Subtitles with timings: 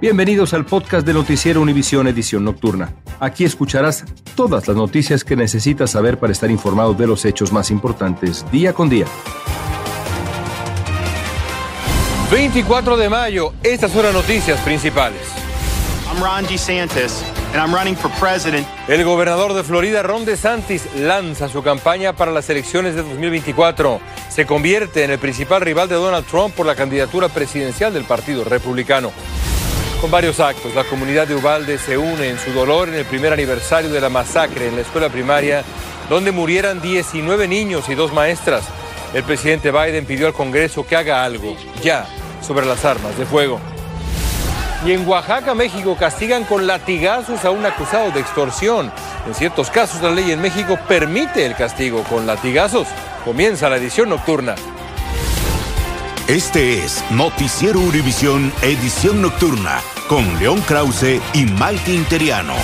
[0.00, 2.94] Bienvenidos al podcast de Noticiero Univisión Edición Nocturna.
[3.20, 7.70] Aquí escucharás todas las noticias que necesitas saber para estar informado de los hechos más
[7.70, 9.04] importantes día con día.
[12.32, 15.20] 24 de mayo, estas son las noticias principales.
[16.10, 18.66] I'm Ron DeSantis, and I'm running for president.
[18.88, 24.00] El gobernador de Florida, Ron DeSantis, lanza su campaña para las elecciones de 2024.
[24.30, 28.44] Se convierte en el principal rival de Donald Trump por la candidatura presidencial del Partido
[28.44, 29.12] Republicano.
[30.00, 33.34] Con varios actos, la comunidad de Uvalde se une en su dolor en el primer
[33.34, 35.62] aniversario de la masacre en la escuela primaria,
[36.08, 38.64] donde murieran 19 niños y dos maestras.
[39.12, 42.06] El presidente Biden pidió al Congreso que haga algo, ya,
[42.40, 43.60] sobre las armas de fuego.
[44.86, 48.90] Y en Oaxaca, México, castigan con latigazos a un acusado de extorsión.
[49.26, 52.88] En ciertos casos, la ley en México permite el castigo con latigazos.
[53.22, 54.54] Comienza la edición nocturna.
[56.30, 62.54] Este es Noticiero Univisión Edición Nocturna con León Krause y Mike Interiano.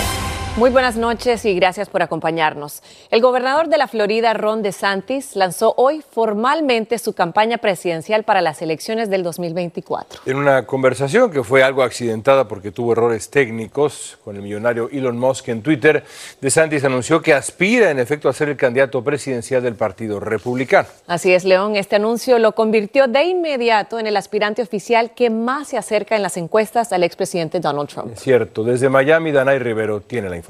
[0.57, 2.81] Muy buenas noches y gracias por acompañarnos.
[3.11, 8.59] El gobernador de la Florida, Ron DeSantis, lanzó hoy formalmente su campaña presidencial para las
[8.63, 10.21] elecciones del 2024.
[10.25, 15.19] En una conversación que fue algo accidentada porque tuvo errores técnicos con el millonario Elon
[15.19, 16.03] Musk en Twitter,
[16.41, 20.87] DeSantis anunció que aspira en efecto a ser el candidato presidencial del Partido Republicano.
[21.05, 25.67] Así es, León, este anuncio lo convirtió de inmediato en el aspirante oficial que más
[25.67, 28.13] se acerca en las encuestas al expresidente Donald Trump.
[28.13, 30.46] Es cierto, desde Miami, Danay Rivero tiene la información.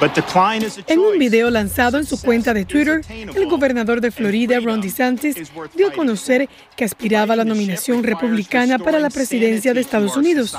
[0.00, 4.00] But decline is a En un video lanzado en su cuenta de Twitter, el gobernador
[4.00, 5.36] de Florida, Ron DeSantis,
[5.74, 10.54] dio a conocer que aspiraba a la nominación republicana para la presidencia de Estados Unidos.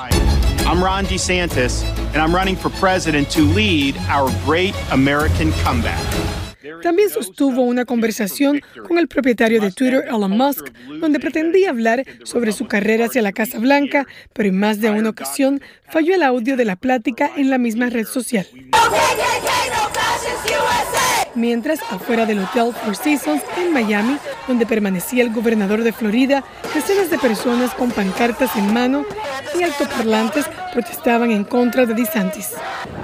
[0.66, 1.84] I'm Ron DeSantis,
[2.14, 6.45] and I'm running for president to lead our great American comeback.
[6.82, 12.52] También sostuvo una conversación con el propietario de Twitter, Elon Musk, donde pretendía hablar sobre
[12.52, 16.58] su carrera hacia la Casa Blanca, pero en más de una ocasión falló el audio
[16.58, 18.48] de la plática en la misma red social.
[21.36, 27.10] Mientras, afuera del Hotel Four Seasons en Miami, donde permanecía el gobernador de Florida, decenas
[27.10, 29.06] de personas con pancartas en mano
[29.60, 32.52] y altoparlantes protestaban en contra de DeSantis.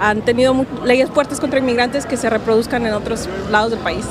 [0.00, 4.06] han tenido leyes fuertes contra inmigrantes que se reproduzcan en otros lados del país.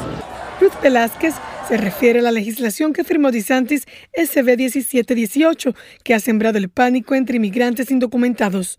[0.60, 1.34] Ruth Velázquez
[1.68, 7.16] se refiere a la legislación que firmó DeSantis SB 1718, que ha sembrado el pánico
[7.16, 8.78] entre inmigrantes indocumentados.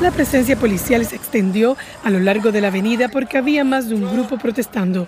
[0.00, 3.94] La presencia policial se extendió a lo largo de la avenida porque había más de
[3.94, 5.06] un grupo protestando.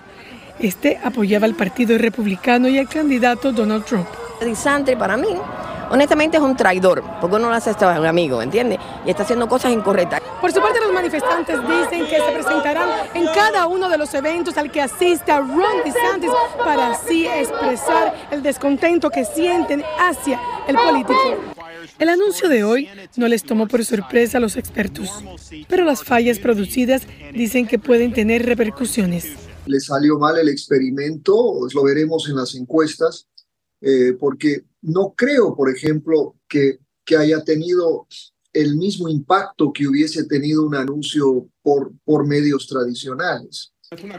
[0.59, 4.07] Este apoyaba al Partido Republicano y al candidato Donald Trump.
[4.99, 5.29] Para mí,
[5.91, 8.79] honestamente es un traidor, porque uno lo hace hasta un amigo, ¿entiendes?
[9.05, 10.21] Y está haciendo cosas incorrectas.
[10.41, 14.57] Por su parte, los manifestantes dicen que se presentarán en cada uno de los eventos
[14.57, 21.37] al que asista Ron DeSantis para así expresar el descontento que sienten hacia el político.
[21.99, 25.11] El anuncio de hoy no les tomó por sorpresa a los expertos,
[25.69, 29.27] pero las fallas producidas dicen que pueden tener repercusiones.
[29.67, 31.35] le salió mal el experimento,
[31.75, 33.27] lo veremos en las encuestas,
[33.81, 38.07] eh, porque no creo, por ejemplo, que, que haya tenido
[38.53, 43.73] el mismo impacto que hubiese tenido un anuncio por, por medios tradicionales.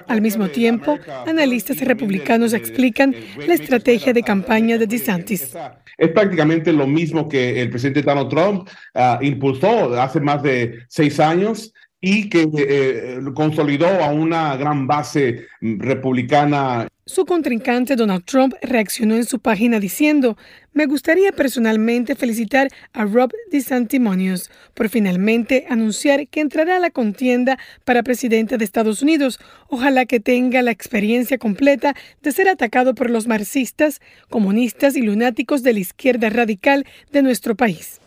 [0.08, 3.14] Al mismo tiempo, analistas republicanos explican
[3.46, 5.54] la estrategia de campaña de DeSantis.
[5.98, 11.20] Es prácticamente lo mismo que el presidente Donald Trump ah, impulsó hace más de seis
[11.20, 19.16] años y que eh, consolidó a una gran base republicana Su contrincante Donald Trump reaccionó
[19.16, 20.38] en su página diciendo,
[20.74, 27.58] me gustaría personalmente felicitar a Rob DeSantimonious por finalmente anunciar que entrará a la contienda
[27.86, 29.40] para presidente de Estados Unidos.
[29.70, 35.64] Ojalá que tenga la experiencia completa de ser atacado por los marxistas, comunistas y lunáticos
[35.64, 38.02] de la izquierda radical de nuestro país.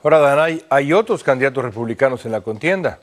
[0.00, 3.00] Ahora, Danay, hay otros candidatos republicanos en la contienda.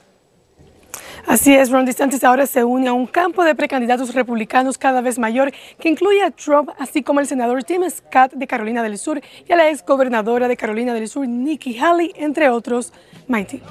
[1.28, 5.18] Así es, Ron DeSantis ahora se une a un campo de precandidatos republicanos cada vez
[5.18, 9.20] mayor que incluye a Trump, así como el senador Tim Scott de Carolina del Sur
[9.48, 12.94] y a la exgobernadora de Carolina del Sur, Nikki Haley, entre otros.
[13.28, 13.62] Mighty.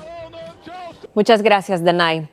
[1.14, 2.28] Muchas gracias, Danay.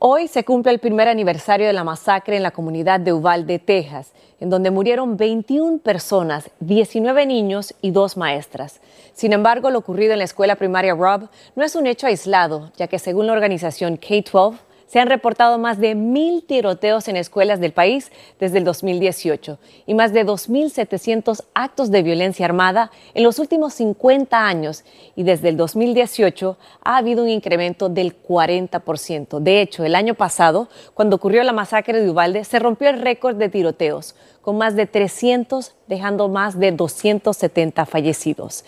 [0.00, 4.12] Hoy se cumple el primer aniversario de la masacre en la comunidad de Uvalde, Texas,
[4.38, 8.80] en donde murieron 21 personas, 19 niños y dos maestras.
[9.12, 12.86] Sin embargo, lo ocurrido en la escuela primaria Rob no es un hecho aislado, ya
[12.86, 17.72] que según la organización K-12, se han reportado más de mil tiroteos en escuelas del
[17.72, 23.74] país desde el 2018 y más de 2.700 actos de violencia armada en los últimos
[23.74, 24.84] 50 años.
[25.14, 29.40] Y desde el 2018 ha habido un incremento del 40%.
[29.40, 33.36] De hecho, el año pasado, cuando ocurrió la masacre de Uvalde, se rompió el récord
[33.36, 38.64] de tiroteos, con más de 300, dejando más de 270 fallecidos.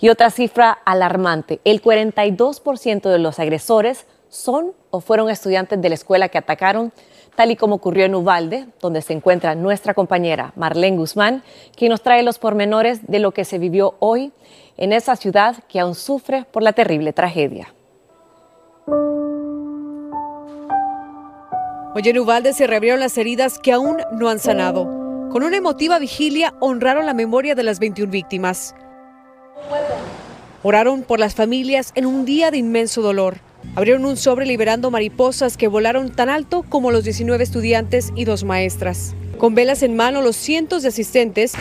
[0.00, 5.94] Y otra cifra alarmante, el 42% de los agresores son o fueron estudiantes de la
[5.94, 6.90] escuela que atacaron,
[7.36, 11.42] tal y como ocurrió en Uvalde, donde se encuentra nuestra compañera Marlene Guzmán,
[11.76, 14.32] quien nos trae los pormenores de lo que se vivió hoy
[14.78, 17.74] en esa ciudad que aún sufre por la terrible tragedia.
[21.94, 24.84] Hoy en Uvalde se reabrieron las heridas que aún no han sanado.
[25.30, 28.74] Con una emotiva vigilia honraron la memoria de las 21 víctimas.
[30.62, 33.51] Oraron por las familias en un día de inmenso dolor.
[33.74, 38.44] Abrieron un sobre liberando mariposas que volaron tan alto como los 19 estudiantes y dos
[38.44, 39.14] maestras.
[39.38, 41.54] Con velas en mano, los cientos de asistentes,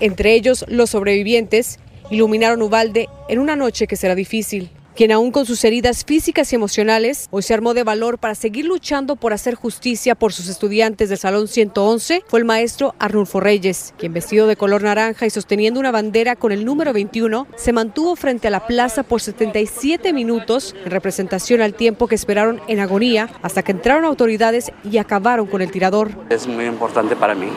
[0.00, 1.78] entre ellos los sobrevivientes,
[2.10, 6.56] iluminaron Ubalde en una noche que será difícil quien aún con sus heridas físicas y
[6.56, 11.10] emocionales, hoy se armó de valor para seguir luchando por hacer justicia por sus estudiantes
[11.10, 15.78] del Salón 111, fue el maestro Arnulfo Reyes, quien vestido de color naranja y sosteniendo
[15.78, 20.74] una bandera con el número 21, se mantuvo frente a la plaza por 77 minutos
[20.82, 25.60] en representación al tiempo que esperaron en agonía hasta que entraron autoridades y acabaron con
[25.60, 26.10] el tirador.
[26.30, 27.48] Es muy importante para mí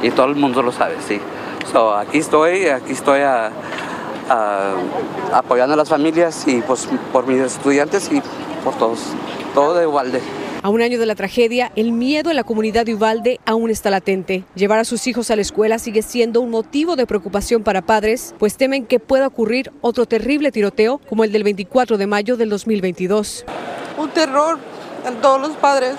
[0.00, 1.18] y todo el mundo lo sabe, sí.
[1.96, 3.50] aquí estoy, aquí estoy a
[4.28, 8.22] apoyando a las familias y pues por mis estudiantes y
[8.62, 9.00] por todos,
[9.54, 10.20] todo de Uvalde.
[10.64, 13.90] A un año de la tragedia, el miedo en la comunidad de Uvalde aún está
[13.90, 14.44] latente.
[14.54, 18.34] Llevar a sus hijos a la escuela sigue siendo un motivo de preocupación para padres,
[18.38, 22.48] pues temen que pueda ocurrir otro terrible tiroteo como el del 24 de mayo del
[22.48, 23.44] 2022.
[23.98, 24.58] Un terror
[25.06, 25.96] en todos los padres.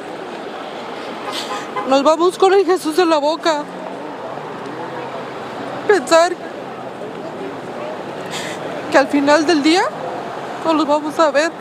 [1.88, 3.64] Nos vamos con el Jesús en la boca.
[5.88, 6.36] Pensar
[8.92, 9.82] que al final del día
[10.64, 11.52] no los vamos a ver.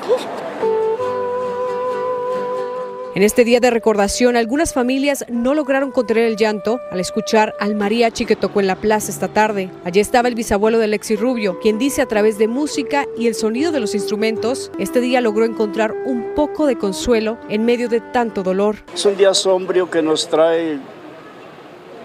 [3.15, 7.77] En este día de recordación, algunas familias no lograron contener el llanto al escuchar al
[7.77, 9.71] mariachi que tocó en la plaza esta tarde.
[9.85, 13.37] Allí estaba el bisabuelo de Lexi Rubio, quien dice a través de música y el
[13.37, 18.01] sonido de los instrumentos, este día logró encontrar un poco de consuelo en medio de
[18.01, 18.79] tanto dolor.
[18.93, 20.81] Es un día sombrío que nos trae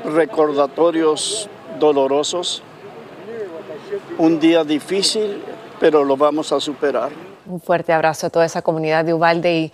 [0.05, 1.49] recordatorios
[1.79, 2.61] dolorosos
[4.19, 5.41] un día difícil,
[5.79, 7.09] pero lo vamos a superar.
[7.47, 9.57] Un fuerte abrazo a toda esa comunidad de Ubalde.
[9.57, 9.71] Y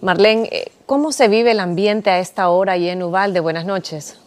[0.00, 3.40] Marlene, eh, ¿cómo se vive el ambiente a esta hora ahí en Ubalde?
[3.40, 4.18] Buenas noches.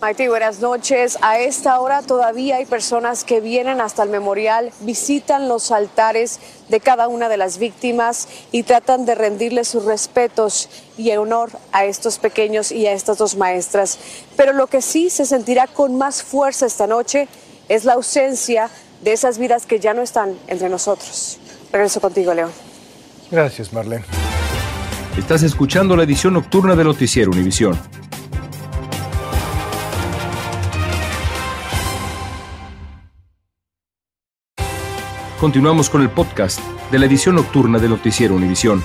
[0.00, 1.18] Maite, buenas noches.
[1.20, 6.40] A esta hora todavía hay personas que vienen hasta el memorial, visitan los altares
[6.70, 11.84] de cada una de las víctimas y tratan de rendirle sus respetos y honor a
[11.84, 13.98] estos pequeños y a estas dos maestras.
[14.36, 17.28] Pero lo que sí se sentirá con más fuerza esta noche
[17.68, 18.70] es la ausencia
[19.04, 21.38] de esas vidas que ya no están entre nosotros.
[21.70, 22.50] Regreso contigo, León.
[23.30, 24.04] Gracias, Marlene.
[25.18, 27.78] Estás escuchando la edición nocturna de Noticiero Univisión.
[35.38, 36.58] Continuamos con el podcast
[36.90, 38.82] de la edición nocturna de Noticiero Univisión.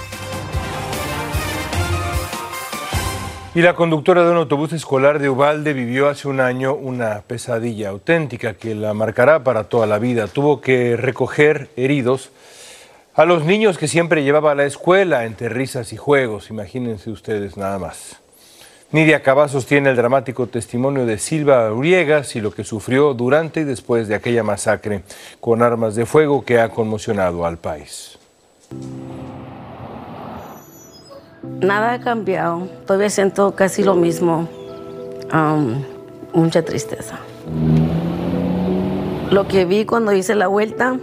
[3.59, 7.89] Y la conductora de un autobús escolar de Ubalde vivió hace un año una pesadilla
[7.89, 10.27] auténtica que la marcará para toda la vida.
[10.27, 12.29] Tuvo que recoger heridos
[13.15, 16.49] a los niños que siempre llevaba a la escuela entre risas y juegos.
[16.49, 18.21] Imagínense ustedes nada más.
[18.93, 23.65] Nidia Cavazos tiene el dramático testimonio de Silva Uriegas y lo que sufrió durante y
[23.65, 25.03] después de aquella masacre
[25.41, 28.17] con armas de fuego que ha conmocionado al país.
[31.61, 32.67] Nada ha cambiado.
[32.85, 34.47] Todavía siento casi lo mismo.
[36.33, 37.19] mucha tristeza.
[39.31, 40.97] Lo que vi cuando hice la vuelta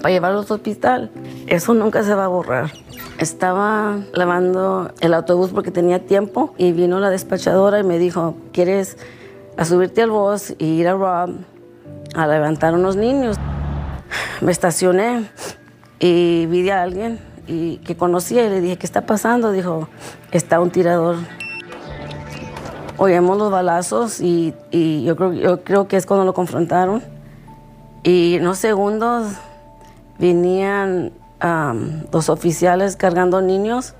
[0.00, 1.10] para llevarlo al hospital,
[1.46, 2.72] eso nunca se va a borrar.
[3.18, 8.96] Estaba lavando el autobús porque tenía tiempo y vino la despachadora y me dijo, ¿quieres
[9.56, 11.36] a subirte al bus y ir a Rob
[12.14, 13.36] a levantar unos niños?
[14.40, 15.28] Me estacioné
[15.98, 19.52] y vi a alguien y que conocía y le dije, ¿qué está pasando?
[19.52, 19.88] Dijo,
[20.30, 21.16] está un tirador.
[22.96, 27.02] Oímos los balazos y, yo, creo, yo creo que es cuando lo confrontaron.
[28.02, 29.32] Y en unos segundos
[30.18, 33.94] venían am, los oficiales cargando niños.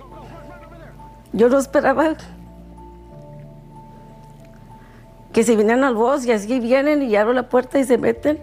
[1.33, 2.15] Yo no esperaba
[5.33, 8.39] que se vinieran al y así vienen y abro la puerta y se meten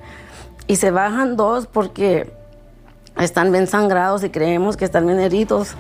[0.67, 2.34] y se bajan dos porque
[3.24, 5.75] están bien sangrados y creemos que están bien heridos.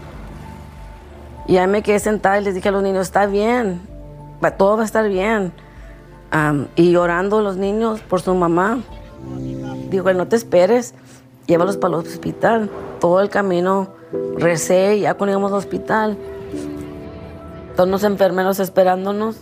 [1.47, 3.81] Y ahí me quedé sentada y les dije a los niños, está bien,
[4.57, 5.51] todo va a estar bien.
[6.75, 8.79] Y llorando los niños por su mamá.
[9.89, 10.93] Digo, no te esperes,
[11.47, 12.69] llévalos para el hospital.
[12.99, 13.89] Todo el camino
[14.37, 16.17] recé, ya cuando llegamos al hospital,
[17.75, 19.37] todos los enfermeros esperándonos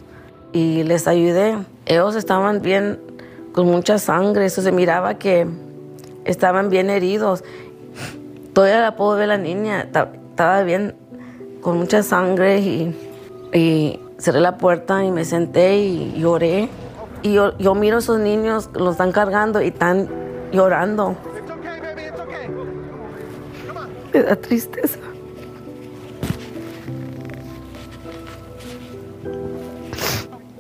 [0.52, 1.58] y les ayudé.
[1.86, 3.00] Ellos estaban bien,
[3.54, 5.48] con mucha sangre, eso se miraba que
[6.26, 7.44] estaban bien heridos.
[8.60, 10.94] Todavía la puedo ver la niña, ta- estaba bien,
[11.62, 16.68] con mucha sangre y, cerré la puerta y me senté y lloré.
[17.22, 20.10] Y yo, yo miro a esos niños, los están cargando y están
[20.52, 21.16] llorando.
[24.14, 25.00] Me da tristeza.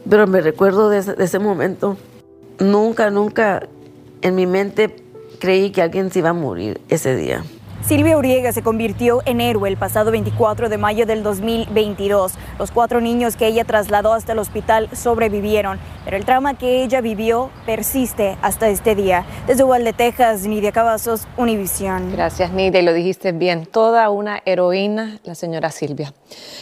[0.09, 1.97] Pero me recuerdo de ese momento.
[2.59, 3.67] Nunca, nunca
[4.21, 4.95] en mi mente
[5.41, 7.43] creí que alguien se iba a morir ese día.
[7.81, 12.33] Silvia Uriega se convirtió en héroe el pasado 24 de mayo del 2022.
[12.59, 17.01] Los cuatro niños que ella trasladó hasta el hospital sobrevivieron, pero el trauma que ella
[17.01, 19.25] vivió persiste hasta este día.
[19.47, 22.11] Desde Uvalde, Texas, Nidia Cavazos, Univisión.
[22.11, 23.65] Gracias, Nidia, y lo dijiste bien.
[23.65, 26.13] Toda una heroína, la señora Silvia.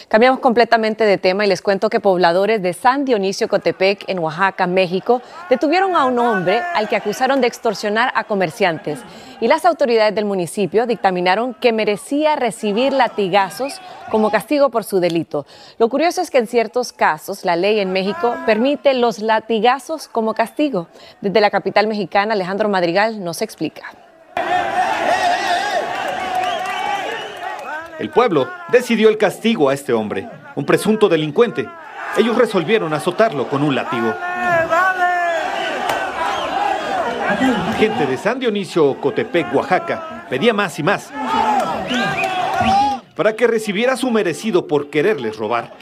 [0.07, 4.67] Cambiamos completamente de tema y les cuento que pobladores de San Dionisio Cotepec, en Oaxaca,
[4.67, 8.99] México, detuvieron a un hombre al que acusaron de extorsionar a comerciantes.
[9.39, 13.79] Y las autoridades del municipio dictaminaron que merecía recibir latigazos
[14.09, 15.45] como castigo por su delito.
[15.77, 20.33] Lo curioso es que en ciertos casos la ley en México permite los latigazos como
[20.33, 20.87] castigo.
[21.21, 23.83] Desde la capital mexicana, Alejandro Madrigal nos explica.
[27.99, 31.67] El pueblo decidió el castigo a este hombre, un presunto delincuente.
[32.17, 34.13] Ellos resolvieron azotarlo con un látigo.
[37.77, 41.11] Gente de San Dionisio, Cotepec, Oaxaca, pedía más y más
[43.17, 45.73] para que recibiera su merecido por quererles robar.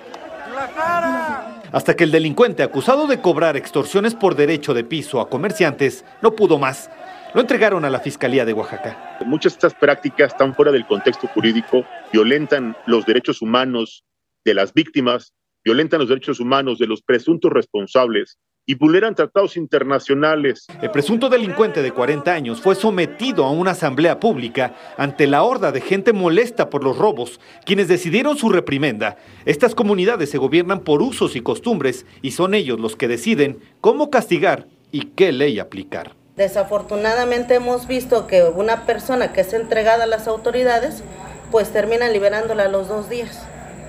[1.71, 6.31] Hasta que el delincuente acusado de cobrar extorsiones por derecho de piso a comerciantes no
[6.31, 6.89] pudo más.
[7.33, 9.17] Lo entregaron a la Fiscalía de Oaxaca.
[9.25, 14.05] Muchas de estas prácticas están fuera del contexto jurídico, violentan los derechos humanos
[14.45, 15.33] de las víctimas,
[15.65, 20.65] violentan los derechos humanos de los presuntos responsables y vulneran tratados internacionales.
[20.81, 25.71] El presunto delincuente de 40 años fue sometido a una asamblea pública ante la horda
[25.71, 29.17] de gente molesta por los robos, quienes decidieron su reprimenda.
[29.45, 34.09] Estas comunidades se gobiernan por usos y costumbres y son ellos los que deciden cómo
[34.09, 36.13] castigar y qué ley aplicar.
[36.35, 41.03] Desafortunadamente hemos visto que una persona que es entregada a las autoridades,
[41.51, 43.41] pues terminan liberándola a los dos días,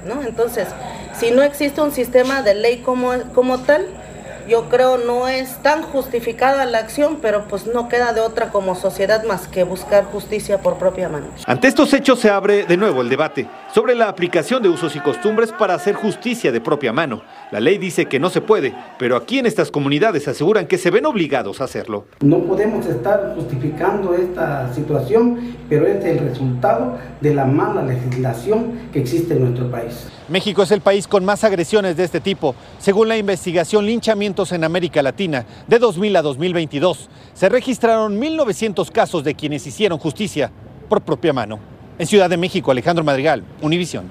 [0.05, 0.23] ¿no?
[0.23, 0.69] Entonces,
[1.19, 3.89] si no existe un sistema de ley como, como tal,
[4.49, 8.75] yo creo no es tan justificada la acción, pero pues no queda de otra como
[8.75, 11.27] sociedad más que buscar justicia por propia mano.
[11.47, 15.01] Ante estos hechos se abre de nuevo el debate sobre la aplicación de usos y
[15.01, 17.21] costumbres para hacer justicia de propia mano.
[17.51, 20.91] La ley dice que no se puede, pero aquí en estas comunidades aseguran que se
[20.91, 22.07] ven obligados a hacerlo.
[22.23, 29.01] No podemos estar justificando esta situación, pero es el resultado de la mala legislación que
[29.01, 30.09] existe en nuestro país.
[30.31, 32.55] México es el país con más agresiones de este tipo.
[32.79, 39.23] Según la investigación Linchamientos en América Latina de 2000 a 2022, se registraron 1.900 casos
[39.23, 40.51] de quienes hicieron justicia
[40.89, 41.76] por propia mano.
[41.99, 44.11] En Ciudad de México, Alejandro Madrigal, Univisión.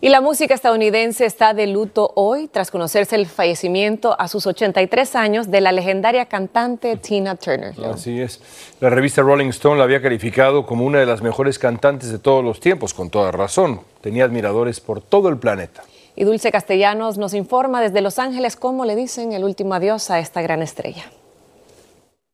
[0.00, 5.16] Y la música estadounidense está de luto hoy tras conocerse el fallecimiento a sus 83
[5.16, 7.74] años de la legendaria cantante Tina Turner.
[7.84, 8.40] Así es.
[8.80, 12.44] La revista Rolling Stone la había calificado como una de las mejores cantantes de todos
[12.44, 13.80] los tiempos, con toda razón.
[14.00, 15.82] Tenía admiradores por todo el planeta.
[16.14, 20.20] Y Dulce Castellanos nos informa desde Los Ángeles cómo le dicen el último adiós a
[20.20, 21.06] esta gran estrella.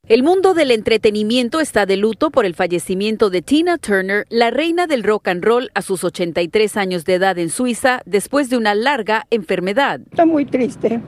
[0.07, 4.87] El mundo del entretenimiento está de luto por el fallecimiento de Tina Turner, la reina
[4.87, 8.75] del rock and roll a sus 83 años de edad en Suiza, después de una
[8.75, 10.01] larga enfermedad.
[10.11, 11.01] Está muy triste,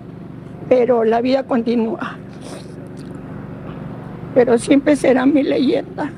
[0.70, 2.16] pero la vida continúa.
[4.34, 6.10] Pero siempre será mi leyenda.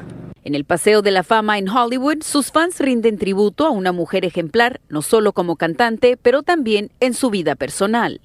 [0.45, 4.25] En el Paseo de la Fama en Hollywood, sus fans rinden tributo a una mujer
[4.25, 8.21] ejemplar, no solo como cantante, pero también en su vida personal.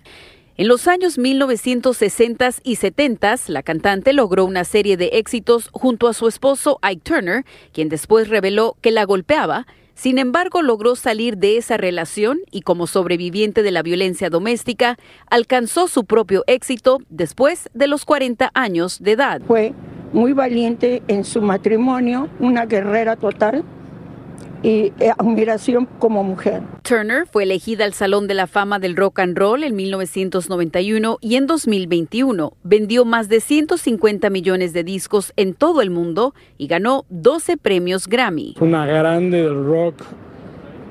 [0.55, 6.13] En los años 1960 y 70, la cantante logró una serie de éxitos junto a
[6.13, 9.65] su esposo Ike Turner, quien después reveló que la golpeaba.
[9.95, 15.87] Sin embargo, logró salir de esa relación y como sobreviviente de la violencia doméstica, alcanzó
[15.87, 19.41] su propio éxito después de los 40 años de edad.
[19.47, 19.73] Fue
[20.13, 23.63] muy valiente en su matrimonio, una guerrera total,
[24.63, 26.61] y eh, admiración como mujer.
[26.81, 31.35] Turner fue elegida al Salón de la Fama del Rock and Roll en 1991 y
[31.35, 37.05] en 2021 vendió más de 150 millones de discos en todo el mundo y ganó
[37.09, 38.55] 12 premios Grammy.
[38.59, 39.95] Una grande del rock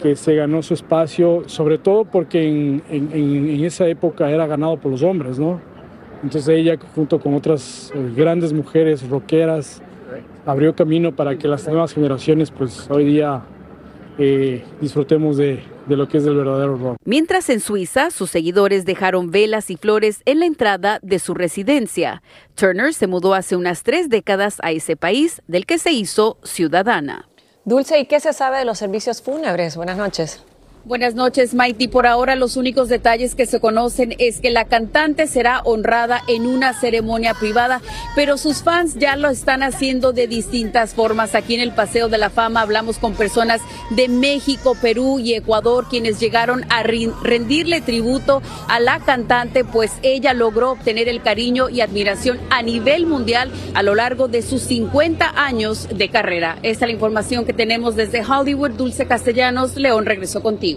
[0.00, 4.90] que se ganó su espacio, sobre todo porque en, en esa época era ganado por
[4.90, 5.60] los hombres, ¿no?
[6.22, 9.82] Entonces ella, junto con otras eh, grandes mujeres rockeras,
[10.46, 13.42] abrió camino para que las nuevas generaciones, pues hoy día
[14.18, 16.96] eh, disfrutemos de, de lo que es el verdadero rock.
[17.04, 22.22] Mientras en Suiza, sus seguidores dejaron velas y flores en la entrada de su residencia.
[22.54, 27.28] Turner se mudó hace unas tres décadas a ese país, del que se hizo ciudadana.
[27.64, 29.76] Dulce, ¿y qué se sabe de los servicios fúnebres?
[29.76, 30.42] Buenas noches.
[30.84, 31.86] Buenas noches, Maiti.
[31.86, 36.44] Por ahora los únicos detalles que se conocen es que la cantante será honrada en
[36.44, 37.80] una ceremonia privada,
[38.16, 41.36] pero sus fans ya lo están haciendo de distintas formas.
[41.36, 43.60] Aquí en el Paseo de la Fama hablamos con personas
[43.90, 50.34] de México, Perú y Ecuador, quienes llegaron a rendirle tributo a la cantante, pues ella
[50.34, 55.32] logró obtener el cariño y admiración a nivel mundial a lo largo de sus 50
[55.36, 56.58] años de carrera.
[56.64, 58.72] Esta es la información que tenemos desde Hollywood.
[58.72, 60.71] Dulce Castellanos, León regresó contigo.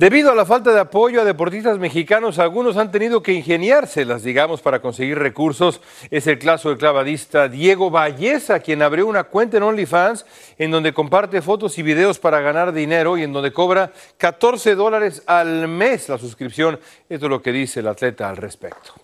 [0.00, 4.62] Debido a la falta de apoyo a deportistas mexicanos, algunos han tenido que ingeniárselas, digamos,
[4.62, 5.82] para conseguir recursos.
[6.10, 10.24] Es el caso del clavadista Diego Valleza, quien abrió una cuenta en OnlyFans
[10.56, 15.22] en donde comparte fotos y videos para ganar dinero y en donde cobra 14 dólares
[15.26, 16.80] al mes la suscripción.
[17.10, 18.94] Esto es lo que dice el atleta al respecto.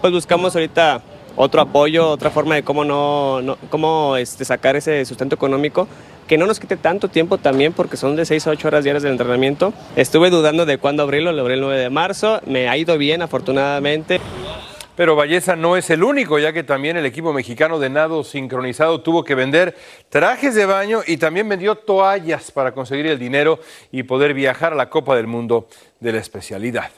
[0.00, 1.02] Pues buscamos ahorita
[1.34, 5.88] otro apoyo, otra forma de cómo, no, cómo este, sacar ese sustento económico
[6.26, 9.02] que no nos quite tanto tiempo también porque son de 6 a 8 horas diarias
[9.02, 9.72] de entrenamiento.
[9.96, 13.22] Estuve dudando de cuándo abrirlo, lo abrí el 9 de marzo, me ha ido bien
[13.22, 14.20] afortunadamente.
[14.96, 19.00] Pero Valleza no es el único, ya que también el equipo mexicano de nado sincronizado
[19.00, 19.74] tuvo que vender
[20.08, 23.58] trajes de baño y también vendió toallas para conseguir el dinero
[23.90, 25.66] y poder viajar a la Copa del Mundo
[25.98, 26.90] de la especialidad.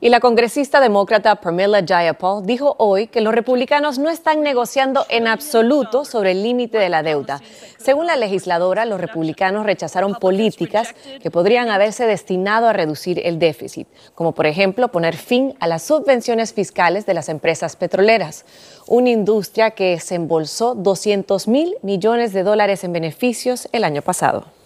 [0.00, 5.26] Y la congresista demócrata Pramila Jayapal dijo hoy que los republicanos no están negociando en
[5.26, 7.40] absoluto sobre el límite de la deuda.
[7.78, 13.88] Según la legisladora, los republicanos rechazaron políticas que podrían haberse destinado a reducir el déficit,
[14.14, 18.44] como por ejemplo poner fin a las subvenciones fiscales de las empresas petroleras,
[18.86, 24.57] una industria que se embolsó 200 mil millones de dólares en beneficios el año pasado.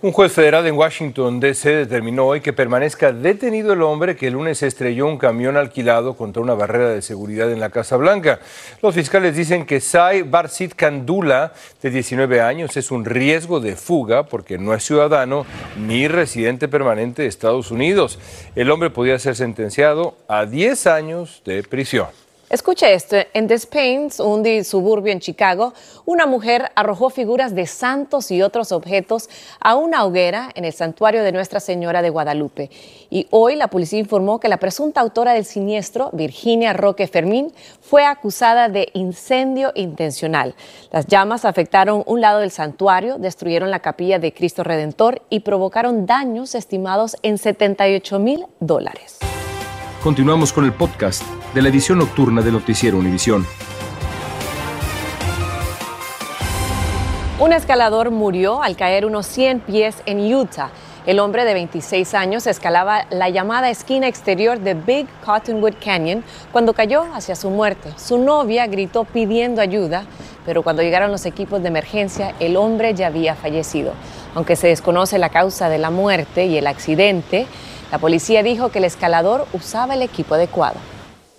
[0.00, 1.70] Un juez federal en Washington, D.C.
[1.74, 6.40] determinó hoy que permanezca detenido el hombre que el lunes estrelló un camión alquilado contra
[6.40, 8.38] una barrera de seguridad en la Casa Blanca.
[8.80, 14.22] Los fiscales dicen que Sai Barsit Kandula, de 19 años, es un riesgo de fuga
[14.22, 15.44] porque no es ciudadano
[15.76, 18.20] ni residente permanente de Estados Unidos.
[18.54, 22.06] El hombre podía ser sentenciado a 10 años de prisión.
[22.50, 25.74] Escuche esto, en Des Plaines, un suburbio en Chicago,
[26.06, 29.28] una mujer arrojó figuras de santos y otros objetos
[29.60, 32.70] a una hoguera en el santuario de Nuestra Señora de Guadalupe.
[33.10, 38.06] Y hoy la policía informó que la presunta autora del siniestro, Virginia Roque Fermín, fue
[38.06, 40.54] acusada de incendio intencional.
[40.90, 46.06] Las llamas afectaron un lado del santuario, destruyeron la capilla de Cristo Redentor y provocaron
[46.06, 49.18] daños estimados en 78 mil dólares.
[50.02, 53.44] Continuamos con el podcast de la edición nocturna de Noticiero Univisión.
[57.40, 60.70] Un escalador murió al caer unos 100 pies en Utah.
[61.04, 66.74] El hombre de 26 años escalaba la llamada esquina exterior de Big Cottonwood Canyon cuando
[66.74, 67.90] cayó hacia su muerte.
[67.96, 70.04] Su novia gritó pidiendo ayuda,
[70.46, 73.94] pero cuando llegaron los equipos de emergencia, el hombre ya había fallecido.
[74.36, 77.48] Aunque se desconoce la causa de la muerte y el accidente,
[77.90, 80.76] la policía dijo que el escalador usaba el equipo adecuado.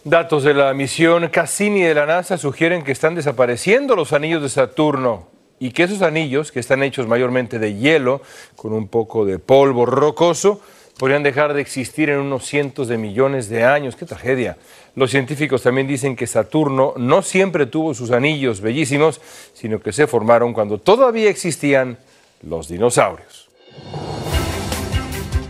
[0.04, 4.50] Datos de la misión Cassini de la NASA sugieren que están desapareciendo los anillos de
[4.50, 5.28] Saturno
[5.60, 8.22] y que esos anillos, que están hechos mayormente de hielo,
[8.56, 10.62] con un poco de polvo rocoso,
[10.98, 13.96] podrían dejar de existir en unos cientos de millones de años.
[13.96, 14.58] ¡Qué tragedia!
[14.96, 19.22] Los científicos también dicen que Saturno no siempre tuvo sus anillos bellísimos,
[19.54, 21.98] sino que se formaron cuando todavía existían
[22.42, 23.50] los dinosaurios.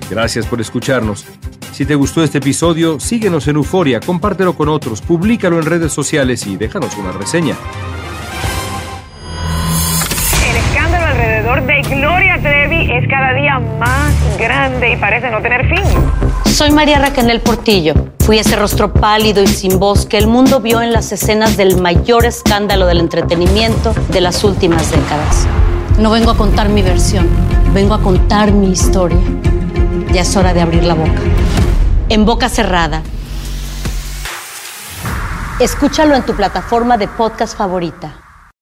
[0.10, 1.26] Gracias por escucharnos.
[1.72, 6.48] Si te gustó este episodio, síguenos en Euforia, compártelo con otros, públicalo en redes sociales
[6.48, 7.56] y déjanos una reseña.
[10.50, 15.68] El escándalo alrededor de Gloria Trevi es cada día más grande y parece no tener
[15.70, 15.84] fin.
[16.46, 17.94] Soy María Raquel Portillo.
[18.26, 21.80] Fui ese rostro pálido y sin voz que el mundo vio en las escenas del
[21.80, 25.48] mayor escándalo del entretenimiento de las últimas décadas.
[26.00, 27.28] No vengo a contar mi versión,
[27.74, 29.20] vengo a contar mi historia
[30.14, 31.22] ya es hora de abrir la boca.
[32.10, 33.04] En boca cerrada.
[35.60, 38.29] Escúchalo en tu plataforma de podcast favorita.